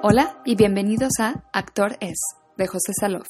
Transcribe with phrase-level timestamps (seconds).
[0.00, 2.20] Hola y bienvenidos a Actor Es,
[2.56, 3.26] de José Salof,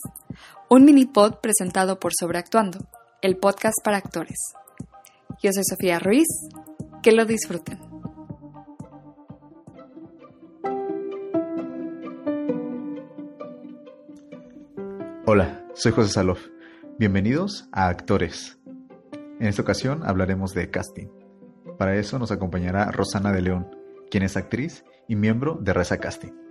[0.68, 2.80] un mini pod presentado por Sobreactuando,
[3.22, 4.36] el podcast para actores.
[5.42, 6.26] Yo soy Sofía Ruiz,
[7.02, 7.80] que lo disfruten.
[15.24, 16.48] Hola, soy José Salof.
[16.98, 18.58] Bienvenidos a Actores.
[19.40, 21.08] En esta ocasión hablaremos de casting.
[21.78, 23.74] Para eso nos acompañará Rosana de León,
[24.10, 26.47] quien es actriz y miembro de Reza Casting.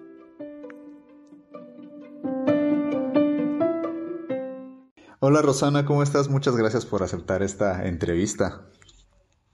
[5.29, 6.29] Hola Rosana, ¿cómo estás?
[6.29, 8.61] Muchas gracias por aceptar esta entrevista.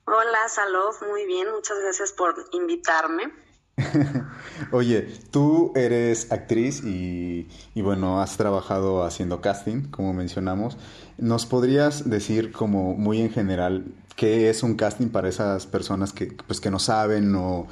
[0.05, 3.33] Hola Salof, muy bien, muchas gracias por invitarme.
[4.71, 10.77] Oye, tú eres actriz y, bueno, has trabajado haciendo casting, como mencionamos.
[11.17, 16.37] ¿Nos podrías decir como muy en general qué es un casting para esas personas que,
[16.45, 17.65] pues, que no saben o,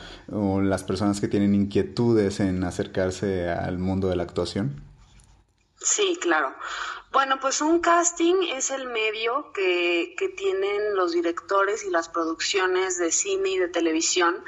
[0.64, 4.91] las personas que tienen inquietudes en acercarse al mundo de la actuación?
[5.82, 6.54] Sí, claro.
[7.12, 13.00] Bueno, pues un casting es el medio que, que tienen los directores y las producciones
[13.00, 14.44] de cine y de televisión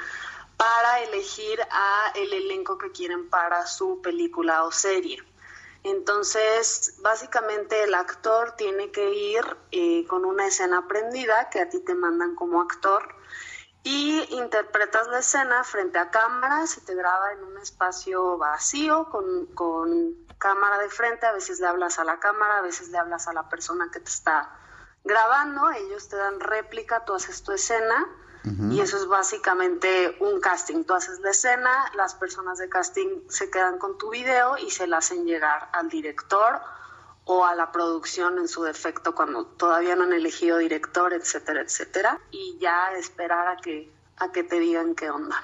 [0.56, 5.22] para elegir a el elenco que quieren para su película o serie.
[5.82, 11.80] Entonces, básicamente el actor tiene que ir eh, con una escena aprendida que a ti
[11.80, 13.14] te mandan como actor
[13.82, 19.44] y interpretas la escena frente a cámara, se te graba en un espacio vacío con,
[19.46, 23.28] con cámara de frente, a veces le hablas a la cámara, a veces le hablas
[23.28, 24.50] a la persona que te está
[25.04, 28.06] grabando, ellos te dan réplica, tú haces tu escena
[28.70, 30.84] y eso es básicamente un casting.
[30.84, 34.86] Tú haces la escena, las personas de casting se quedan con tu video y se
[34.86, 36.60] la hacen llegar al director
[37.24, 42.20] o a la producción en su defecto cuando todavía no han elegido director, etcétera, etcétera,
[42.30, 45.36] y ya esperar a que a que te digan qué onda.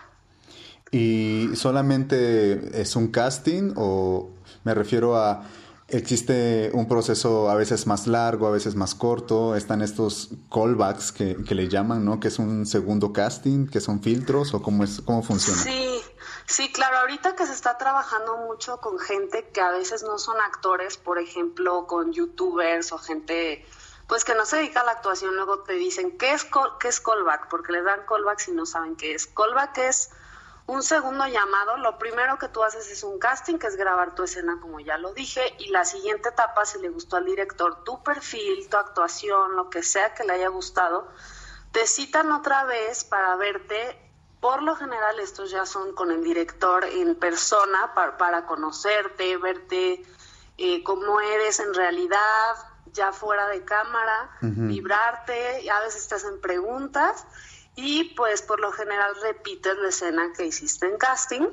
[0.90, 4.30] ¿Y solamente es un casting o
[4.64, 5.44] me refiero a
[5.92, 9.56] Existe un proceso a veces más largo, a veces más corto.
[9.56, 12.20] Están estos callbacks que, que le llaman, ¿no?
[12.20, 15.60] Que es un segundo casting, que son filtros o cómo, es, cómo funciona.
[15.60, 16.00] Sí,
[16.46, 16.98] sí, claro.
[16.98, 21.18] Ahorita que se está trabajando mucho con gente que a veces no son actores, por
[21.18, 23.66] ejemplo, con youtubers o gente
[24.06, 26.46] pues que no se dedica a la actuación, luego te dicen, ¿qué es,
[26.80, 27.48] qué es callback?
[27.48, 29.26] Porque les dan callback si no saben qué es.
[29.26, 30.10] Callback es
[30.70, 34.22] un segundo llamado, lo primero que tú haces es un casting, que es grabar tu
[34.22, 38.02] escena, como ya lo dije, y la siguiente etapa, si le gustó al director tu
[38.04, 41.08] perfil, tu actuación, lo que sea que le haya gustado,
[41.72, 43.98] te citan otra vez para verte.
[44.40, 50.04] Por lo general, estos ya son con el director en persona para, conocerte, verte
[50.56, 52.54] eh, cómo eres en realidad,
[52.92, 57.26] ya fuera de cámara, vibrarte, a veces te hacen preguntas
[57.82, 61.46] y pues por lo general repites la escena que hiciste en casting,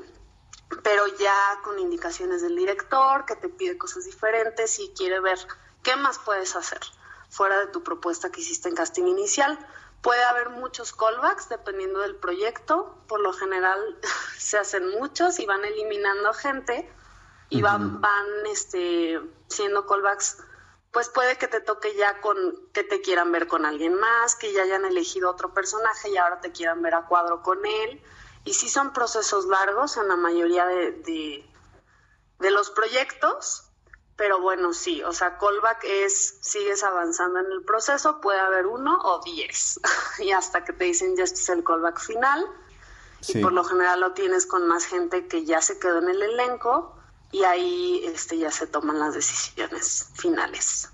[0.83, 5.39] pero ya con indicaciones del director que te pide cosas diferentes y quiere ver
[5.83, 6.81] qué más puedes hacer
[7.29, 9.57] fuera de tu propuesta que hiciste en casting inicial.
[10.01, 13.97] Puede haber muchos callbacks dependiendo del proyecto, por lo general
[14.37, 16.91] se hacen muchos y van eliminando gente
[17.49, 20.39] y van, van este, siendo callbacks
[20.97, 22.37] pues puede que te toque ya con
[22.73, 26.41] que te quieran ver con alguien más, que ya hayan elegido otro personaje y ahora
[26.41, 28.01] te quieran ver a cuadro con él.
[28.45, 31.45] Y sí son procesos largos en la mayoría de,
[32.39, 33.69] de, los proyectos,
[34.15, 38.97] pero bueno, sí, o sea, callback es, sigues avanzando en el proceso, puede haber uno
[38.99, 39.79] o diez,
[40.17, 42.43] y hasta que te dicen ya este es el callback final,
[43.27, 46.23] y por lo general lo tienes con más gente que ya se quedó en el
[46.23, 46.96] elenco,
[47.31, 50.89] y ahí este, ya se toman las decisiones finales.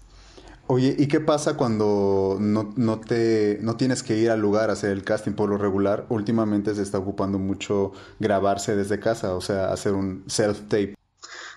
[0.67, 4.73] Oye, ¿y qué pasa cuando no, no, te, no tienes que ir al lugar a
[4.73, 6.05] hacer el casting por lo regular?
[6.09, 10.95] Últimamente se está ocupando mucho grabarse desde casa, o sea, hacer un self-tape.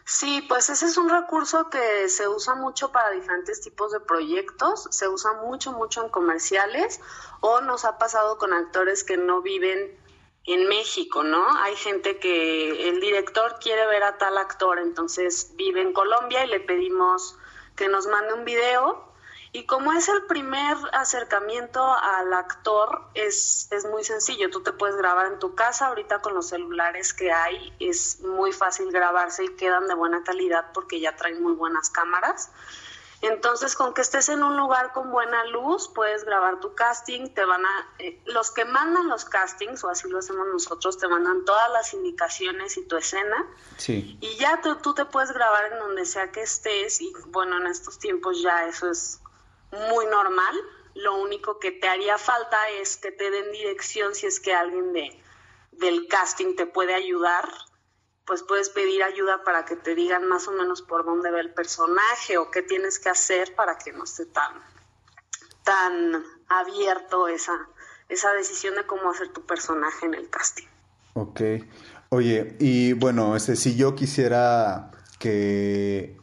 [0.05, 4.87] Sí, pues ese es un recurso que se usa mucho para diferentes tipos de proyectos,
[4.91, 7.01] se usa mucho, mucho en comerciales
[7.41, 9.97] o nos ha pasado con actores que no viven
[10.47, 11.45] en México, ¿no?
[11.59, 16.49] Hay gente que el director quiere ver a tal actor, entonces vive en Colombia y
[16.49, 17.37] le pedimos
[17.75, 19.05] que nos mande un video.
[19.53, 24.51] Y como es el primer acercamiento al actor, es, es muy sencillo.
[24.51, 28.53] Tú te puedes grabar en tu casa, ahorita con los celulares que hay, es muy
[28.53, 32.51] fácil grabarse y quedan de buena calidad porque ya traen muy buenas cámaras.
[33.23, 37.45] Entonces, con que estés en un lugar con buena luz, puedes grabar tu casting, te
[37.45, 41.45] van a, eh, los que mandan los castings, o así lo hacemos nosotros, te mandan
[41.45, 43.47] todas las indicaciones y tu escena.
[43.79, 44.19] Sí.
[44.21, 47.67] Y ya tú, tú te puedes grabar en donde sea que estés, y bueno, en
[47.67, 49.21] estos tiempos ya eso es
[49.71, 50.55] muy normal.
[50.95, 54.93] Lo único que te haría falta es que te den dirección si es que alguien
[54.93, 55.23] de,
[55.73, 57.49] del casting te puede ayudar
[58.27, 61.55] pues puedes pedir ayuda para que te digan más o menos por dónde va el
[61.55, 64.53] personaje o qué tienes que hacer para que no esté tan,
[65.63, 67.69] tan abierto esa,
[68.09, 70.67] esa decisión de cómo hacer tu personaje en el casting.
[71.15, 71.41] Ok.
[72.11, 76.17] Oye, y bueno, este, si yo quisiera que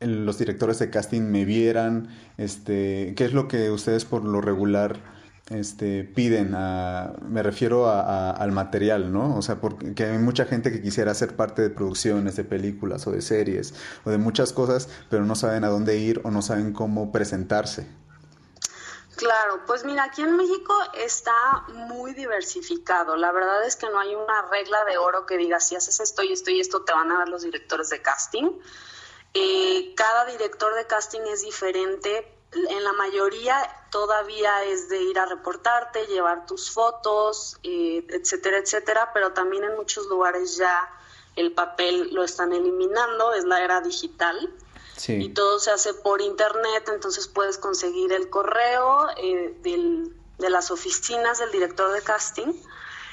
[0.00, 5.16] los directores de casting me vieran, este, ¿qué es lo que ustedes por lo regular
[5.50, 9.36] este, piden, a, me refiero a, al material, ¿no?
[9.36, 13.12] O sea, porque hay mucha gente que quisiera ser parte de producciones de películas o
[13.12, 16.72] de series o de muchas cosas, pero no saben a dónde ir o no saben
[16.72, 17.86] cómo presentarse.
[19.16, 23.16] Claro, pues mira, aquí en México está muy diversificado.
[23.16, 26.22] La verdad es que no hay una regla de oro que diga si haces esto
[26.22, 28.50] y esto y esto te van a dar los directores de casting.
[29.32, 33.56] Eh, cada director de casting es diferente, en la mayoría
[33.90, 39.76] todavía es de ir a reportarte, llevar tus fotos, eh, etcétera, etcétera, pero también en
[39.76, 40.88] muchos lugares ya
[41.36, 44.52] el papel lo están eliminando, es la era digital.
[45.08, 51.38] Y todo se hace por internet, entonces puedes conseguir el correo eh, de las oficinas
[51.38, 52.52] del director de casting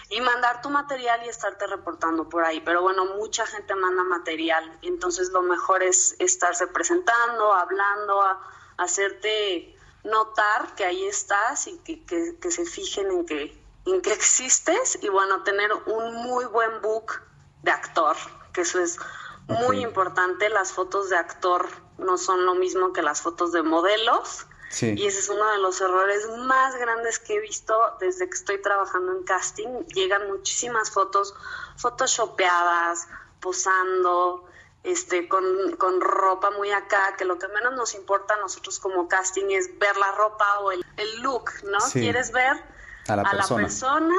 [0.09, 2.61] y mandar tu material y estarte reportando por ahí.
[2.61, 8.41] Pero bueno, mucha gente manda material, entonces lo mejor es estarse presentando, hablando, a,
[8.83, 14.99] hacerte notar que ahí estás y que, que, se fijen en que, en que existes
[15.01, 17.21] y bueno, tener un muy buen book
[17.63, 18.15] de actor,
[18.53, 18.99] que eso es
[19.47, 20.49] muy importante.
[20.49, 24.45] Las fotos de actor no son lo mismo que las fotos de modelos.
[24.81, 28.59] Y ese es uno de los errores más grandes que he visto desde que estoy
[28.59, 29.67] trabajando en casting.
[29.93, 31.35] Llegan muchísimas fotos
[31.77, 33.07] photoshopeadas,
[33.39, 34.45] posando,
[34.83, 35.45] este, con,
[35.77, 39.77] con, ropa muy acá, que lo que menos nos importa a nosotros como casting es
[39.79, 40.83] ver la ropa o el,
[41.21, 41.79] look, ¿no?
[41.91, 42.61] Quieres ver
[43.07, 44.15] a, la, persona.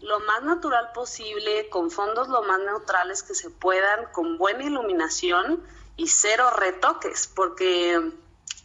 [0.00, 5.62] lo más natural posible, con fondos lo más neutrales que se puedan, con buena iluminación
[5.96, 8.12] y cero retoques, porque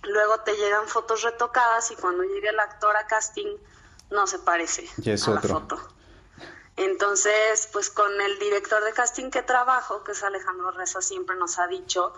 [0.03, 3.57] luego te llegan fotos retocadas y cuando llegue el actor a casting
[4.11, 5.77] no se parece a la foto.
[6.75, 11.59] Entonces, pues con el director de casting que trabajo, que es Alejandro Reza, siempre nos
[11.59, 12.13] ha dicho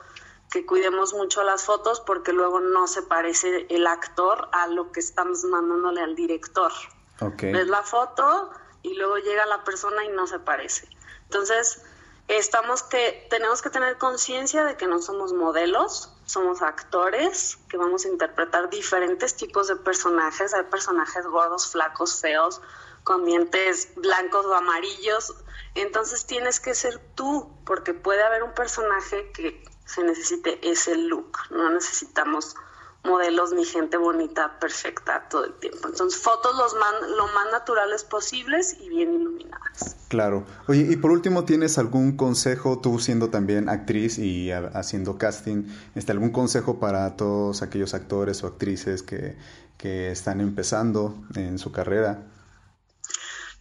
[0.51, 4.99] que cuidemos mucho las fotos porque luego no se parece el actor a lo que
[4.99, 6.71] estamos mandándole al director.
[7.19, 7.51] Okay.
[7.51, 10.87] Ves la foto y luego llega la persona y no se parece.
[11.23, 11.81] Entonces,
[12.27, 18.05] estamos que tenemos que tener conciencia de que no somos modelos, somos actores que vamos
[18.05, 20.53] a interpretar diferentes tipos de personajes.
[20.53, 22.61] Hay personajes gordos, flacos, feos,
[23.05, 25.33] con dientes blancos o amarillos.
[25.75, 31.37] Entonces tienes que ser tú, porque puede haber un personaje que se necesite ese look.
[31.51, 32.55] No necesitamos
[33.03, 35.87] modelos ni gente bonita, perfecta todo el tiempo.
[35.87, 39.95] Entonces, fotos los lo más naturales posibles y bien iluminadas.
[40.07, 40.43] Claro.
[40.67, 46.11] Oye, y por último, ¿tienes algún consejo, tú siendo también actriz y haciendo casting, este,
[46.11, 49.37] algún consejo para todos aquellos actores o actrices que,
[49.77, 52.31] que están empezando en su carrera?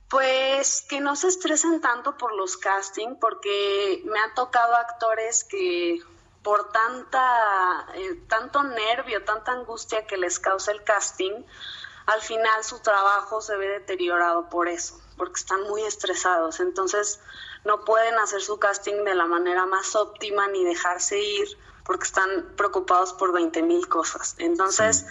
[0.08, 6.00] Pues que no se estresen tanto por los castings, porque me han tocado actores que
[6.42, 11.42] por tanta, eh, tanto nervio, tanta angustia que les causa el casting,
[12.06, 16.60] al final su trabajo se ve deteriorado por eso, porque están muy estresados.
[16.60, 17.18] Entonces
[17.64, 21.48] no pueden hacer su casting de la manera más óptima ni dejarse ir
[21.84, 24.36] porque están preocupados por 20 mil cosas.
[24.38, 25.06] Entonces,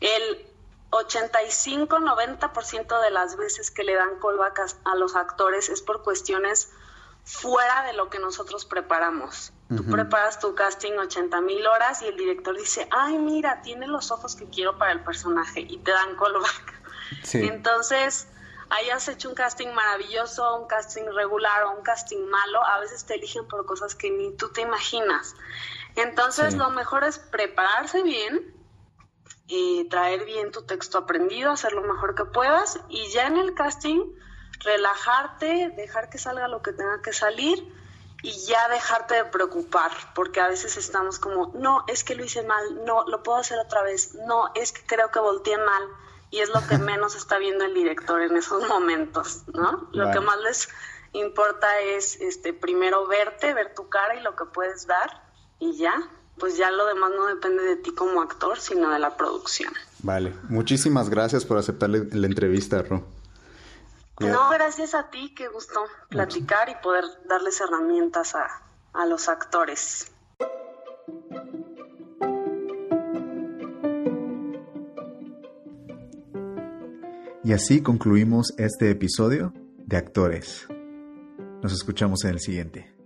[0.00, 0.49] el
[1.06, 6.70] 85-90% de las veces que le dan callback a, los actores es por cuestiones
[7.24, 9.52] fuera de lo que nosotros preparamos.
[9.68, 14.10] Tú preparas tu casting 80 mil horas y el director dice, ay, mira, tiene los
[14.10, 16.80] ojos que quiero para el personaje y te dan callback.
[17.34, 18.26] Entonces,
[18.70, 23.14] hayas hecho un casting maravilloso, un casting regular o un casting malo, a veces te
[23.14, 25.34] eligen por cosas que ni tú te imaginas.
[25.96, 28.54] Entonces, lo mejor es prepararse bien,
[29.52, 33.52] y traer bien tu texto aprendido, hacer lo mejor que puedas y ya en el
[33.54, 34.00] casting
[34.60, 37.74] relajarte, dejar que salga lo que tenga que salir
[38.22, 42.44] y ya dejarte de preocupar, porque a veces estamos como, no, es que lo hice
[42.44, 45.82] mal, no, lo puedo hacer otra vez, no, es que creo que volteé mal
[46.30, 49.88] y es lo que menos está viendo el director en esos momentos, ¿no?
[49.90, 50.68] Lo que más les
[51.12, 55.24] importa es este primero verte, ver tu cara y lo que puedes dar
[55.58, 56.08] y ya
[56.40, 59.72] pues ya lo demás no depende de ti como actor, sino de la producción.
[60.02, 63.04] Vale, muchísimas gracias por aceptar la entrevista, Ro.
[64.18, 68.48] No, gracias a ti, qué gusto platicar y poder darles herramientas a,
[68.92, 70.12] a los actores.
[77.42, 80.68] Y así concluimos este episodio de Actores.
[81.62, 82.99] Nos escuchamos en el siguiente.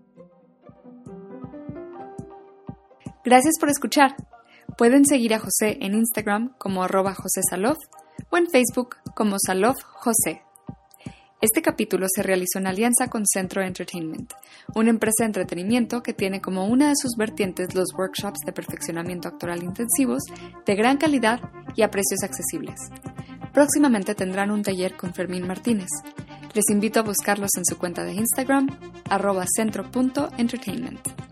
[3.35, 4.15] Gracias por escuchar.
[4.79, 7.79] Pueden seguir a José en Instagram como arroba José Salof
[8.31, 10.43] o en Facebook como Salof José.
[11.41, 14.33] Este capítulo se realizó en alianza con Centro Entertainment,
[14.77, 19.27] una empresa de entretenimiento que tiene como una de sus vertientes los workshops de perfeccionamiento
[19.27, 20.23] actoral intensivos
[20.65, 21.41] de gran calidad
[21.75, 22.79] y a precios accesibles.
[23.53, 25.89] Próximamente tendrán un taller con Fermín Martínez.
[26.55, 28.69] Les invito a buscarlos en su cuenta de Instagram,
[29.11, 31.24] arroba centro.entertainment.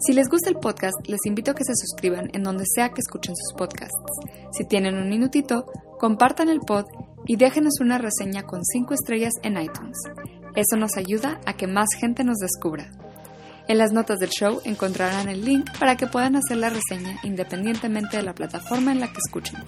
[0.00, 3.02] Si les gusta el podcast, les invito a que se suscriban en donde sea que
[3.02, 3.94] escuchen sus podcasts.
[4.50, 5.66] Si tienen un minutito,
[5.98, 6.86] compartan el pod
[7.26, 9.98] y déjenos una reseña con 5 estrellas en iTunes.
[10.56, 12.90] Eso nos ayuda a que más gente nos descubra.
[13.68, 18.16] En las notas del show encontrarán el link para que puedan hacer la reseña independientemente
[18.16, 19.62] de la plataforma en la que escuchen.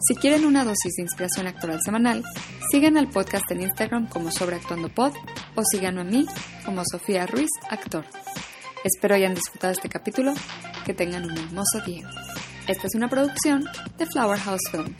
[0.00, 2.24] Si quieren una dosis de inspiración actoral semanal,
[2.72, 5.12] sigan al podcast en Instagram como SobreactuandoPod
[5.54, 6.26] o síganme a mí
[6.64, 8.04] como Sofía Ruiz Actor.
[8.84, 10.34] Espero hayan disfrutado este capítulo,
[10.84, 12.10] que tengan un hermoso día.
[12.66, 13.64] Esta es una producción
[13.96, 14.98] de Flower House Films.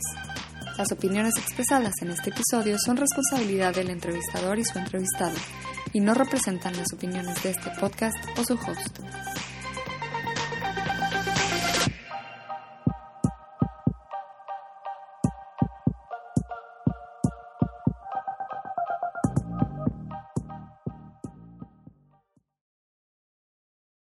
[0.78, 5.34] Las opiniones expresadas en este episodio son responsabilidad del entrevistador y su entrevistado,
[5.92, 9.00] y no representan las opiniones de este podcast o su host.